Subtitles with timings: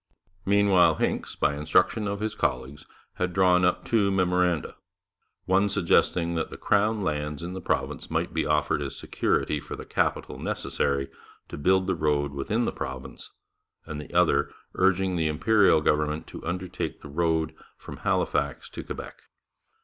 [0.47, 4.75] Meanwhile Hincks, by instruction of his colleagues, had drawn up two memoranda
[5.45, 9.75] one suggesting that the crown lands in the province might be offered as security for
[9.75, 11.09] the capital necessary
[11.49, 13.29] to build the road within the province,
[13.85, 19.21] and the other urging the Imperial government to undertake the road from Halifax to Quebec.